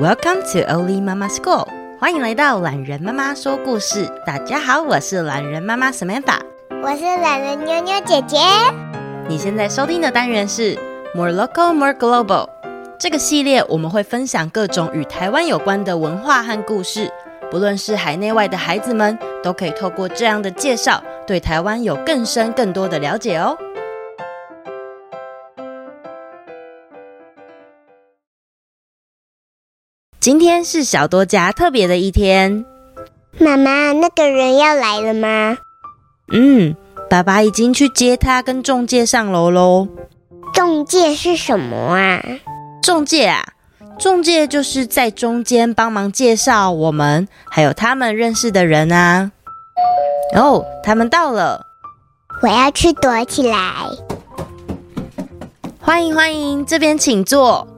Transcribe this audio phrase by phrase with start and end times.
[0.00, 1.68] Welcome to Oli Mama School，
[2.00, 4.10] 欢迎来到懒人妈妈说故事。
[4.26, 6.40] 大家好，我是懒人妈妈 Samantha，
[6.82, 8.38] 我是懒人妞妞姐姐。
[9.28, 10.76] 你现在收听的单元是
[11.14, 12.48] More Local, More Global。
[12.98, 17.08] 这个系列我们会分享各种与台湾有关的文化和故事，
[17.48, 23.56] 不论是海内外的孩子们，都可以透过这样的介绍，对台湾有更深更多的了解哦。
[30.24, 32.64] 今天是小多家特别的一天。
[33.38, 35.58] 妈妈，那个人要来了吗？
[36.32, 36.74] 嗯，
[37.10, 39.86] 爸爸已经去接他跟中介上楼喽。
[40.54, 42.22] 中介是什么啊？
[42.82, 43.44] 中介啊，
[43.98, 49.30] 中介就是在中间帮忙介绍我们还有他们认识的人啊。
[50.34, 51.66] 哦，他们到了，
[52.40, 53.58] 我要去躲起来。
[55.78, 57.68] 欢迎欢迎，这边请坐。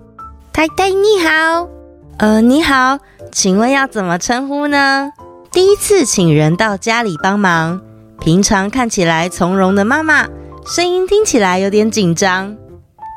[0.52, 1.75] 太太你好。
[2.18, 2.98] 呃，你好，
[3.30, 5.12] 请问要怎么称呼呢？
[5.52, 7.78] 第一次请人到家里帮忙，
[8.20, 10.26] 平常看起来从容的妈妈，
[10.66, 12.56] 声音听起来有点紧张。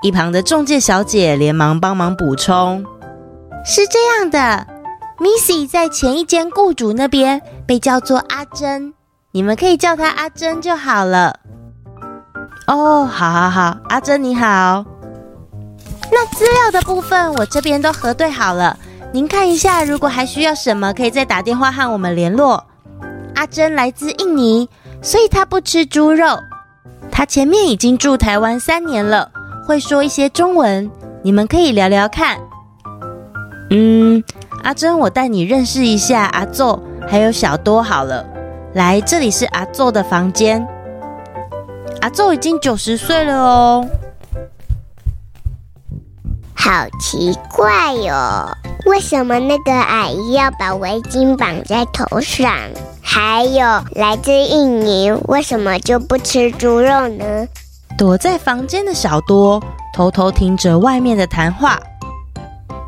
[0.04, 2.86] 一旁的中介小姐连忙帮忙补充
[3.66, 4.68] ：“是这样的
[5.18, 8.94] ，Missy 在前一间雇主那边被叫做阿珍，
[9.32, 11.40] 你们可以叫她阿珍就好了。”
[12.68, 14.84] 哦，好好好，阿珍你好。
[16.12, 18.78] 那资料的部分我这边都核对好了。
[19.12, 22.64] 您看一下，如果还需要什么，可以再打电话和我们联络。
[23.34, 24.70] 阿珍来自印尼，
[25.02, 26.38] 所以她不吃猪肉。
[27.12, 29.32] 她前面已经住台湾三年了，
[29.66, 30.90] 会说一些中文，
[31.24, 32.38] 你们可以聊聊看。
[33.72, 34.24] 嗯，
[34.64, 38.24] 阿珍，我带你认识一下阿祖还有小多好了。
[38.74, 40.68] 来，这里是阿祖的房间。
[42.02, 43.88] 阿祖已经九十岁了哦。
[46.54, 48.58] 好奇怪哟、哦，
[48.90, 52.52] 为什么那个阿姨要把围巾绑在头上？
[53.04, 57.48] 还有来自印尼，为什么就不吃猪肉呢？
[58.00, 59.64] 躲在房间的小多
[59.94, 61.80] 偷偷听着外面的谈话。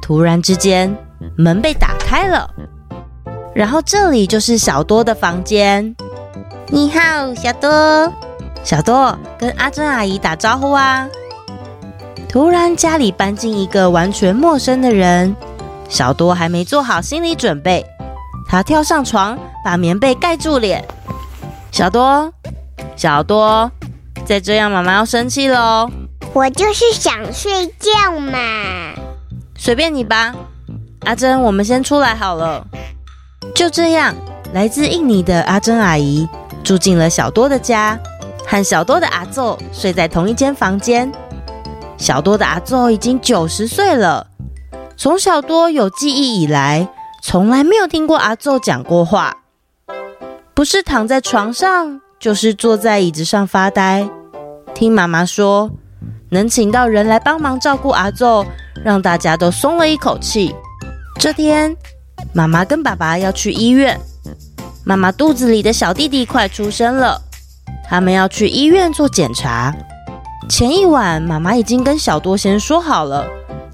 [0.01, 0.97] 突然之间，
[1.37, 2.49] 门被打开了，
[3.53, 5.95] 然后这里就是小多的房间。
[6.69, 8.11] 你好，小多。
[8.63, 11.07] 小多跟阿珍阿姨打招呼啊。
[12.27, 15.35] 突然，家里搬进一个完全陌生的人，
[15.91, 17.85] 小多还没做好心理准备，
[18.47, 20.83] 他跳上床，把棉被盖住脸。
[21.69, 22.31] 小多，
[22.95, 23.69] 小多，
[24.25, 25.91] 再这样妈妈要生气了哦。
[26.31, 28.39] 我就是想睡觉嘛。
[29.57, 30.33] 随便你吧，
[31.01, 32.65] 阿珍，我们先出来好了。
[33.53, 34.15] 就这样，
[34.53, 36.25] 来自印尼的阿珍阿姨
[36.63, 37.99] 住进了小多的家，
[38.47, 41.11] 和小多的阿祖睡在同一间房间。
[41.97, 44.25] 小多的阿祖已经九十岁了，
[45.03, 46.87] 从小多有记忆以来，
[47.23, 49.35] 从来没有听过阿奏讲过话，
[50.53, 54.07] 不是躺在床上，就是坐在椅子上发呆。
[54.75, 55.71] 听妈妈说，
[56.29, 58.45] 能请到人来帮忙照顾阿奏，
[58.85, 60.53] 让大家都松了一口气。
[61.19, 61.75] 这天，
[62.31, 63.99] 妈妈跟爸爸要去医院，
[64.85, 67.19] 妈妈肚子里的小弟弟快出生了，
[67.89, 69.75] 他们要去医院做检查。
[70.47, 73.25] 前一晚，妈妈已经跟小多先说好了，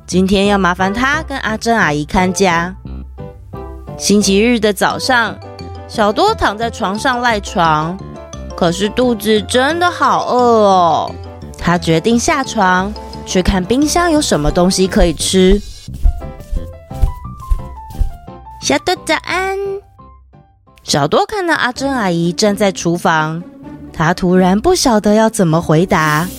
[0.08, 2.74] 今天要麻烦他跟阿珍阿姨看家。
[3.98, 5.38] 星期日的早上，
[5.90, 7.98] 小多躺在床上赖床，
[8.56, 11.12] 可是肚子真的好饿哦。
[11.58, 12.94] 他决定下床
[13.26, 15.62] 去看冰箱有什么东西可以吃。
[18.62, 19.58] 小多早安。
[20.84, 23.44] 小多看到阿珍阿姨站在厨房，
[23.92, 26.30] 他突然不晓得要怎么回答。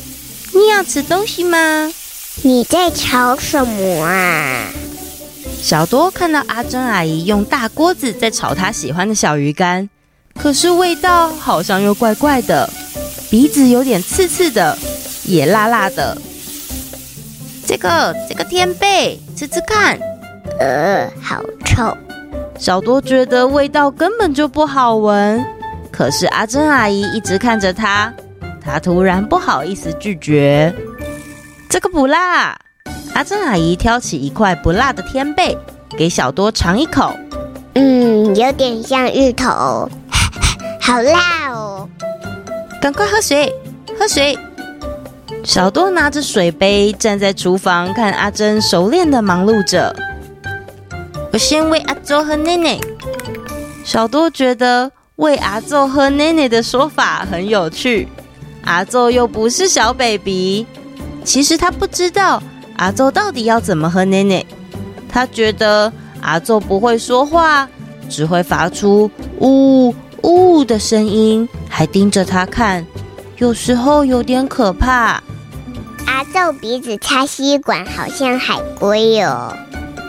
[0.55, 1.93] 你要吃东西吗？
[2.43, 4.67] 你在吵什么啊？
[5.61, 9.89] 小多看到阿珍阿姨用大锅子在炒她喜欢的小鱼干，
[10.35, 12.71] 可是味道好像又怪怪的，
[13.29, 14.79] 鼻子有点刺刺的，
[15.25, 16.17] 也辣辣的。
[17.67, 19.99] 这个这个天贝，吃吃看。
[20.61, 21.95] 呃，好臭。
[22.59, 25.45] 小多觉得味道根本就不好闻，
[25.91, 28.13] 可是阿珍阿姨一直看着他。
[28.61, 30.75] 他突然不好意思拒绝，
[31.69, 32.59] 这个不辣。
[33.15, 35.57] 阿珍阿姨挑起一块不辣的天贝，
[35.97, 37.13] 给小多尝一口。
[37.75, 39.89] 嗯，有点像芋头，
[40.81, 41.89] 好辣哦！
[42.81, 43.53] 赶快喝水，
[43.99, 44.39] 喝水。
[45.45, 49.95] 小多拿着水杯站在厨房，看阿珍熟练的忙碌着。
[51.33, 52.79] 我先喂阿祖喝奶奶。
[53.85, 58.09] 小多觉得喂阿祖喝奶奶的说法很有趣。
[58.65, 60.67] 阿祖又不是小 baby，
[61.29, 62.43] 其实他不知道
[62.79, 64.43] 阿奏到底要怎么和奶奶。
[65.11, 65.93] 他觉得
[66.23, 67.69] 阿奏不会说话，
[68.09, 69.11] 只会发出
[69.41, 72.87] 呜呜的声音，还盯着他看，
[73.37, 75.23] 有时候有点可怕。
[76.07, 79.55] 阿祖鼻子插吸管，好像海龟哦。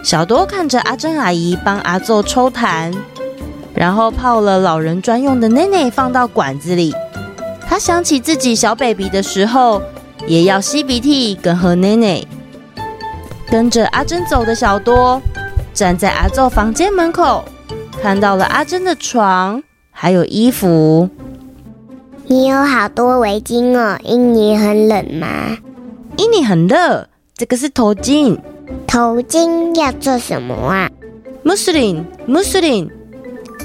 [0.05, 2.95] 小多看着阿珍阿姨帮阿祖抽痰，
[3.75, 6.95] 然后泡了老人专用的奶奶放到管子里。
[7.67, 9.81] 他想起自己小 baby 的时候，
[10.27, 12.23] 也要吸鼻涕跟喝奶奶。
[13.49, 15.21] 跟着阿珍走的小多，
[15.73, 17.43] 站在阿祖房间门口，
[18.01, 21.09] 看到了阿珍的床，还有衣服。
[22.27, 25.57] 你有好多围巾哦，印尼很冷吗？
[26.17, 28.37] 印尼很热，这个是头巾。
[28.85, 30.91] 头巾要做什么啊？
[31.41, 32.87] 穆斯林，穆斯林，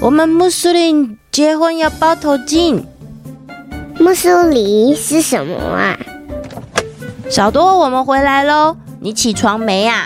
[0.01, 2.81] 我们穆斯林结婚要包头巾。
[3.99, 5.95] 穆斯林是什么啊？
[7.29, 10.05] 小多，我们回来喽，你起床没呀？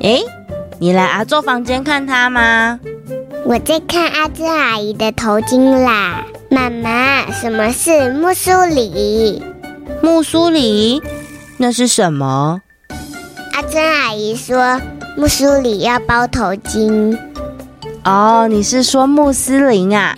[0.00, 0.22] 诶，
[0.78, 2.78] 你来阿座房间看他吗？
[3.44, 6.24] 我在看阿珍阿姨的头巾啦。
[6.50, 9.42] 妈妈，什么是穆斯林？
[10.02, 11.02] 穆斯林，
[11.56, 12.60] 那是什么？
[13.52, 14.80] 阿珍阿姨说，
[15.16, 17.18] 穆斯林要包头巾。
[18.04, 20.16] 哦，你是说穆斯林啊？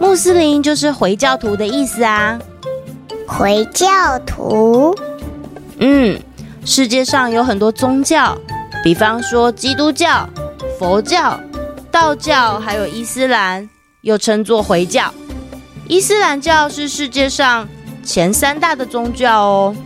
[0.00, 2.38] 穆斯林就是回教徒的意思啊。
[3.30, 4.92] 回教徒？
[5.78, 6.20] 嗯，
[6.64, 8.36] 世界上有很多宗教，
[8.82, 10.28] 比方说基督教、
[10.78, 11.38] 佛教、
[11.92, 13.66] 道教，还有伊斯兰，
[14.00, 15.14] 又称作回教。
[15.86, 17.66] 伊斯兰教是世界上
[18.02, 19.76] 前三大的宗教哦。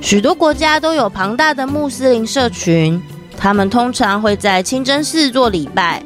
[0.00, 3.00] 许多国家都有庞大的穆斯林社群，
[3.36, 6.02] 他们通常会在清真寺做礼拜。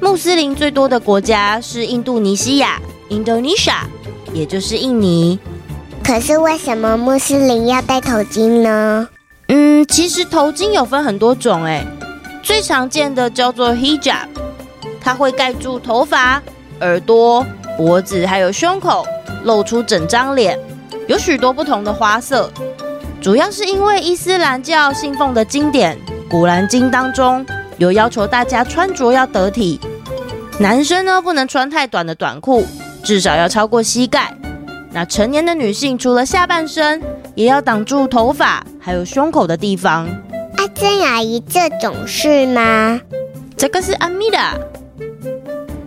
[0.00, 3.78] 穆斯林最多的国家是印度尼西亚 （Indonesia），
[4.34, 5.38] 也就是印尼。
[6.12, 9.08] 可是为什么穆斯林要戴头巾呢？
[9.48, 11.86] 嗯，其实头巾有分很多种，诶，
[12.42, 14.26] 最常见的叫做 hijab，
[15.00, 16.42] 它会盖住头发、
[16.82, 17.42] 耳朵、
[17.78, 19.06] 脖子还有胸口，
[19.44, 20.58] 露出整张脸，
[21.08, 22.50] 有许多不同的花色。
[23.22, 25.96] 主要是因为伊斯兰教信奉的经典
[26.28, 27.42] 《古兰经》当中
[27.78, 29.80] 有要求大家穿着要得体，
[30.58, 32.66] 男生呢不能穿太短的短裤，
[33.02, 34.30] 至少要超过膝盖。
[34.94, 37.00] 那成年的女性除了下半身，
[37.34, 40.06] 也要挡住头发还有胸口的地方。
[40.58, 43.00] 阿珍阿姨，这种是吗？
[43.56, 44.54] 这个是阿米拉。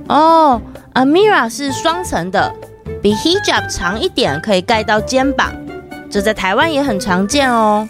[0.08, 0.62] 哦，
[0.94, 2.52] 阿米拉是双层的，
[3.02, 5.54] 比 hijab 长一点，可以盖到肩膀。
[6.10, 7.88] 这在台湾也很常见哦。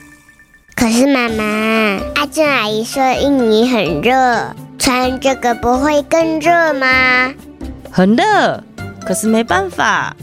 [0.75, 1.43] 可是妈妈，
[2.15, 7.33] 阿珍阿姨说印尼很热，穿这个不会更热吗？
[7.89, 8.61] 很热，
[9.05, 10.15] 可是没办法。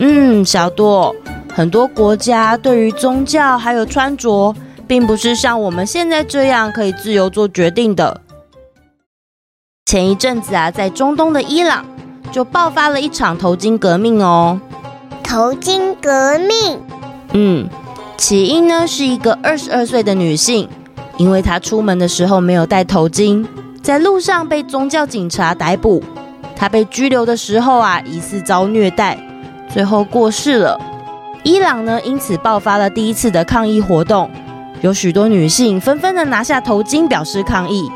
[0.00, 1.14] 嗯，小多，
[1.52, 4.54] 很多国家对于宗教还有穿着，
[4.86, 8.20] 并不是像我们现在这样可以自由做决定的。
[9.86, 11.84] 前一阵子啊，在中东的伊朗
[12.30, 14.60] 就爆发了一场头巾革命哦。
[15.24, 16.80] 头巾革命，
[17.32, 17.68] 嗯，
[18.16, 20.68] 起因呢是一个二十二岁的女性，
[21.16, 23.44] 因为她出门的时候没有戴头巾，
[23.82, 26.04] 在路上被宗教警察逮捕。
[26.54, 29.18] 她被拘留的时候啊，疑似遭虐待，
[29.78, 30.76] 最后过世了。
[31.44, 34.28] 伊朗呢因此爆发了第一次的抗议活动，
[34.80, 37.88] 有许多女性纷纷的拿下头巾表示抗议。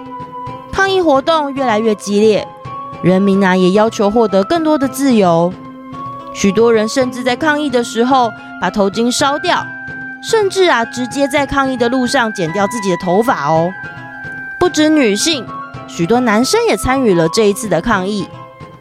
[0.71, 2.47] 抗议活动越来越激烈，
[3.03, 5.53] 人民啊也要求获得更多的自由。
[6.33, 9.67] 许多人甚至在抗议的时候把头巾烧掉，
[10.23, 13.69] 甚至啊，直接在抗议的路上剪掉自己的头发哦。
[14.61, 15.45] 不止女性，
[15.89, 18.29] 许多男生也参与了这一次的抗议。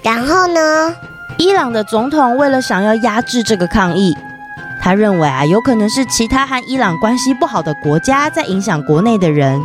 [0.04, 0.96] 然后呢，
[1.38, 4.16] 伊朗的总统为了想要压制这个抗议，
[4.80, 9.60] 他认为啊，有可能是其他和伊朗关系不好的国家在影响国内的人，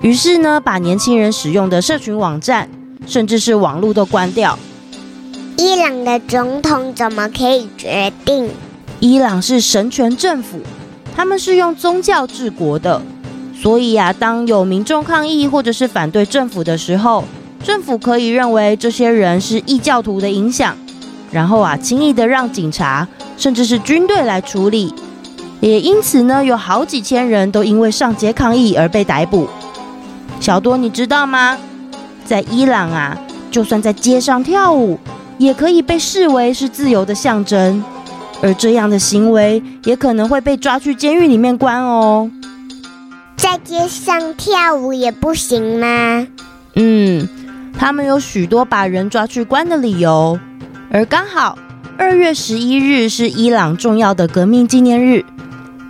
[0.00, 2.68] 于是呢，把年轻人使用的社群网站，
[3.06, 4.58] 甚至是网络都关掉。
[5.58, 8.50] 伊朗的总统怎么可以决定？
[9.00, 10.60] 伊朗是神权政府，
[11.14, 13.02] 他们是用宗教治国的，
[13.54, 17.24] 所以啊，当有民众抗议或者是反对政府的时候，
[17.62, 20.76] 政府可以认为这些人是异教徒的影响，
[21.32, 24.94] 然后啊，轻易的让警察甚至是军队来处理。
[25.60, 29.48] 也因此呢，有好几千人都因为上街抗议而被逮捕。
[30.38, 31.56] 小多，你知道吗？
[32.24, 33.16] 在伊朗啊，
[33.50, 34.98] 就算在街上跳舞，
[35.38, 37.82] 也可以被视为是自由的象征，
[38.42, 42.30] 而这样的行为也可能会被抓去监狱里面关哦。
[43.36, 46.26] 在街上跳舞也不行吗？
[46.74, 47.28] 嗯，
[47.78, 50.38] 他们有许多把人抓去关的理由，
[50.94, 51.56] 而刚好
[51.96, 55.24] 二月十一日是伊朗重要的革命纪念日，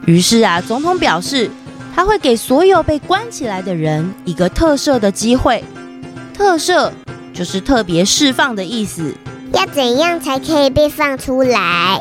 [0.06, 1.50] 于是啊，总统表示
[1.92, 5.64] 他会给所有被关起来的人一个特赦的机会。
[6.32, 6.88] 特赦
[7.34, 9.12] 就是特别释放的意思。
[9.52, 12.00] 要怎样才可以被放出来？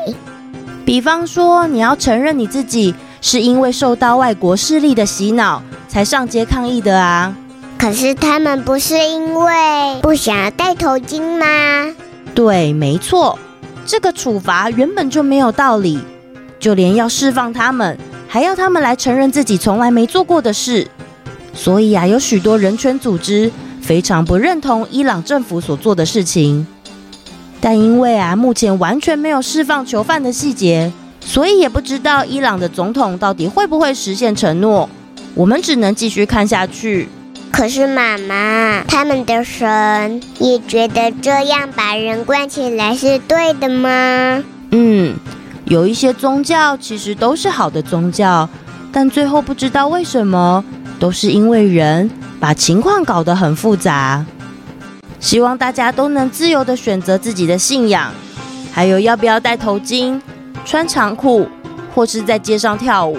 [0.86, 7.34] 比方说，你要承认你自己是因为受到外国势力的洗脑才上街抗议的啊。
[7.76, 11.92] 可是他们不是因为不想要戴头巾吗？
[12.34, 13.38] 对，没错，
[13.84, 16.00] 这个处罚原本就没有道理。
[16.58, 17.98] 就连要释放他们，
[18.28, 20.86] 还要他们来承认自己从来没做过的事。
[21.52, 26.64] 所以啊，有许多人权组织非常不认同伊朗政府所做的事情。
[27.60, 34.88] 但因为啊，目前完全没有释放囚犯的细节，所以也不知道伊朗的总统到底会不会实现承诺。
[35.34, 37.08] 我们只能继续看下去。
[37.52, 44.42] 可是妈妈，他们的神也觉得这样把人关起来是对的吗？
[44.70, 45.14] 嗯，
[45.66, 48.48] 有一些宗教其实都是好的宗教，
[48.90, 50.64] 但最后不知道为什么，
[50.98, 54.24] 都是因为人把情况搞得很复杂。
[55.20, 58.10] 希望大家都能自由地选择自己的信仰，
[58.72, 60.20] 还有要不要戴头巾、
[60.64, 61.46] 穿长裤，
[61.94, 63.18] 或是在街上跳舞。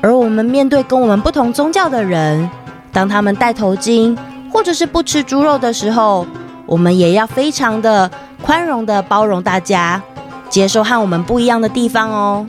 [0.00, 2.48] 而我们面对跟我们不同宗教的人，
[2.96, 4.16] 当他们戴头巾
[4.50, 6.26] 或者是不吃猪肉的时候，
[6.64, 8.10] 我们也要非常的
[8.40, 10.02] 宽容的包容大家，
[10.48, 12.46] 接受和我们不一样的地方哦。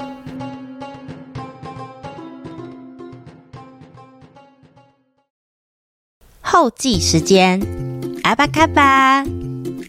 [6.39, 7.61] 后记时间。
[8.23, 9.25] 阿巴卡巴，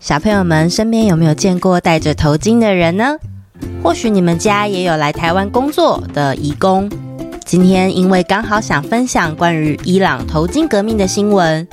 [0.00, 3.16] 小朋友们身边有没有见过戴着头巾的人呢？
[3.80, 6.90] 或许你们家也有来台湾工作的移工。
[7.49, 11.67] 今天因为刚好想分享关于伊朗头巾革命的新闻，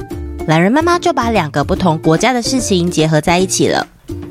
[0.48, 3.86] 懒人妈妈就把两个不同国家的事情结合在一起了。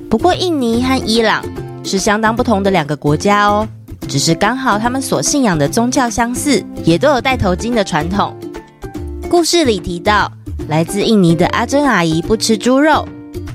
[0.08, 1.44] 不过印尼和伊朗
[1.84, 3.68] 是相当不同的两个国家哦，
[4.08, 8.34] 只是刚好他们所信仰的宗教相似，也都有戴头巾的传统。
[9.28, 10.32] 故事里提到。
[10.68, 13.06] 来自印尼的阿珍阿姨不吃猪肉，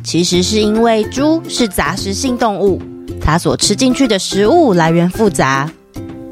[0.04, 2.80] 其实是因为猪是杂食性动物，
[3.20, 5.68] 它所吃进去的食物来源复杂，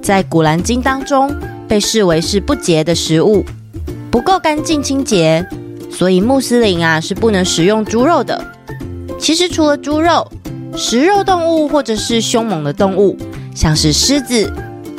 [0.04, 1.34] 在古兰经当中
[1.68, 3.44] 被视为是不洁的食物，
[4.10, 5.46] 不够干净清洁，
[5.92, 8.42] 所以穆斯林啊是不能食用猪肉的。
[9.20, 10.32] 其实除了猪肉，
[10.76, 13.18] 食肉动物或者是凶猛的动物，
[13.54, 14.52] 像是狮子、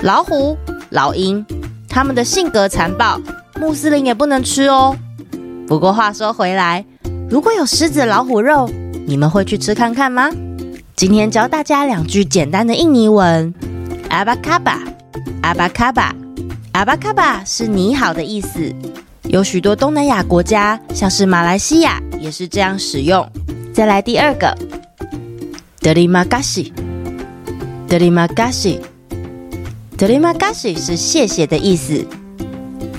[0.02, 0.56] 老虎、
[0.90, 1.44] 老鹰，
[1.88, 3.20] 它们的性格残暴，
[3.60, 4.96] 穆斯林也不能吃哦。
[5.66, 6.84] 不过话说回来，
[7.30, 8.68] 如果有狮子、老虎肉，
[9.06, 10.30] 你们会去吃看看吗？
[10.96, 13.54] 今天教大家两句简单的印尼文：
[14.08, 14.80] 阿巴卡巴，
[15.42, 16.12] 阿巴卡巴，
[16.78, 18.72] 阿巴卡巴是你好的意思。
[19.24, 23.28] 有许多东南亚国家，像是马来西亚，也是这样使用。
[23.74, 24.56] 再来第二个，
[25.80, 26.72] 德里玛嘎西，
[27.88, 28.80] 德里玛嘎西，
[29.96, 32.06] 德里玛嘎西是谢谢的意思。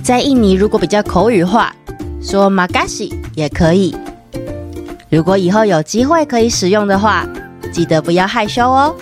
[0.04, 1.74] 在印尼，如果比较口语化。
[2.22, 3.96] 说玛嘎西也可以。
[5.10, 7.26] 如果以后有机会可以使用的话，
[7.72, 8.94] 记得不要害羞哦。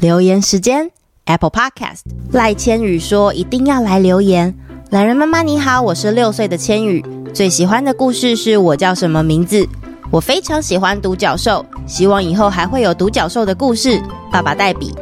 [0.00, 0.90] 留言时间
[1.30, 2.00] ，Apple Podcast
[2.32, 4.52] 赖千羽说一定要来留言。
[4.90, 9.64] 懒人妈妈你好，我是六岁的千羽，最喜欢的故事是我叫什么名字？
[10.10, 14.02] 我非常喜欢独角兽，希望以后还会有独角兽的故事。
[14.32, 14.92] 爸爸代笔，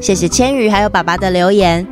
[0.00, 1.84] 谢谢千羽还有爸爸的留言。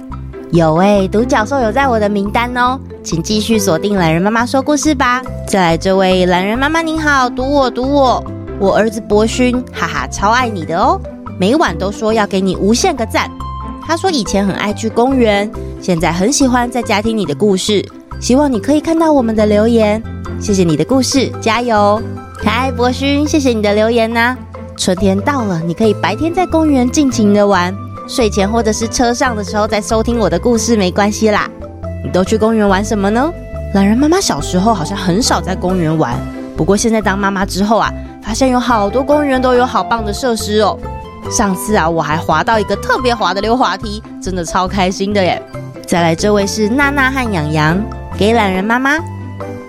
[0.53, 5.21] 有诶，独角兽有在我的名单哦，请继续锁定懒人妈妈说故事吧。
[5.49, 8.25] 再来这位懒人妈妈您好，读我读我，
[8.61, 11.01] 我儿子博勋，哈哈，超爱你的哦，
[11.41, 13.29] 每晚都说要给你无限个赞。
[13.87, 15.49] 他说以前很爱去公园，
[15.81, 17.85] 现在很喜欢在家听你的故事，
[18.21, 20.03] 希望你可以看到我们的留言。
[20.41, 22.03] 谢谢你的故事，加油！
[22.37, 24.37] 可爱，博勋，谢谢你的留言呐、
[24.77, 27.73] 春天到了，你可以白天在公园尽情的玩。
[28.09, 31.49] 睡前或者是车上的时候再收听我的故事没关系啦。
[32.05, 33.33] 你都去公园玩什么呢？
[33.73, 36.15] 懒人妈妈小时候好像很少在公园玩，
[36.57, 40.77] 不过现在当妈妈之后啊，发现有好多公园都有好棒的设施哦。
[41.31, 45.43] 上次啊，我还滑到一个特别滑的溜滑梯，真的超开心的耶。
[45.87, 47.81] 再来这位是娜娜和洋洋，
[48.17, 48.99] 给懒人妈妈。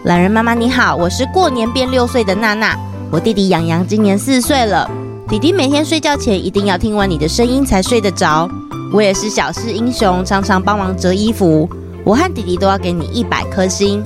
[0.04, 2.78] 懒人妈妈你好，我是过年变六岁的娜娜，
[3.12, 4.90] 我弟弟洋洋今年四岁了。
[5.28, 8.50] 弟弟每天睡觉前一定要听完你的声音才睡得着。
[8.94, 11.70] 我也是小事英雄，常常帮忙折衣服。
[12.06, 14.04] 我和弟弟都要给你一百颗星。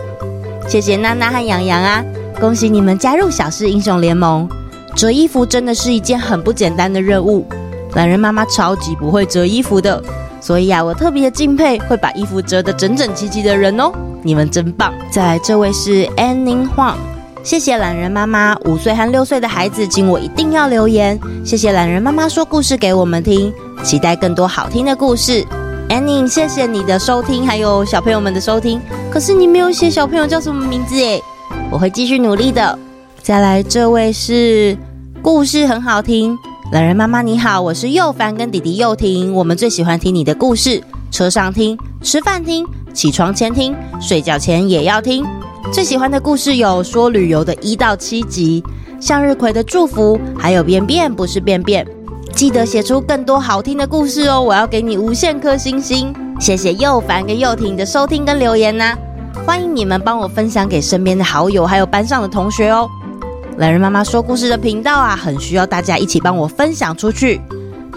[0.67, 2.03] 谢谢娜娜和洋洋啊！
[2.39, 4.49] 恭喜你们加入小事英雄联盟。
[4.95, 7.45] 折衣服真的是一件很不简单的任务。
[7.95, 10.01] 懒人妈妈超级不会折衣服的，
[10.39, 13.91] 所以啊，我特别敬佩会把衣服折得整整齐齐的人哦。
[14.23, 14.93] 你们真棒！
[15.11, 16.95] 再来这位是 Anning Huang，
[17.43, 21.19] 谢谢懒人妈妈，五岁和六岁的孩子，请我一定要留言。
[21.43, 23.51] 谢谢懒人妈妈说故事给我们听，
[23.83, 25.43] 期待更多好听的故事。
[25.89, 28.79] Annie，谢谢你的收听，还有小朋友们的收听。
[29.09, 31.21] 可是你没有写小朋友叫什么名字诶，
[31.69, 32.79] 我会继续努力的。
[33.23, 34.75] 再来，这位是
[35.21, 36.35] 故事很好听，
[36.71, 45.23] 懒人妈妈你好，我是又凡跟弟弟又婷，我们最喜欢听你的故事，车上听，吃饭听，起床前听，睡觉前也要听。
[45.71, 48.63] 最喜欢的故事有说旅游的一到七集，
[48.99, 51.85] 向日葵的祝福，还有便便不是便便。
[52.33, 56.11] 记得写出更多好听的故事哦，我要给你无限颗星星。
[56.39, 58.97] 谢谢又凡跟又婷的收听跟留言呐，
[59.45, 62.89] 欢迎你们帮我分享给身边的好友，还有班上的同学哦。
[63.57, 67.39] 懒人妈妈说故事的频道啊，很需要大家一起帮我分享出去，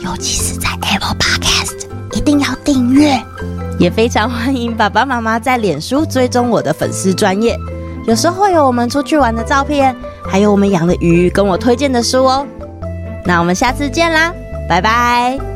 [0.00, 3.18] 尤其是在 Apple Podcast，一定要订阅。
[3.78, 7.58] 也非常欢迎爸爸妈妈在脸书追踪我的粉丝专业，
[8.06, 9.94] 有时候会有我们出去玩的照片，
[10.28, 12.46] 还有我们养的鱼跟我推荐的书哦。
[13.24, 14.32] 那我们下次见啦，
[14.68, 15.53] 拜拜。